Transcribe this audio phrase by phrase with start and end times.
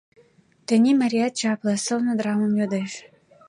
[0.67, 2.91] Тений марият чапле, сылне драмым йодеш.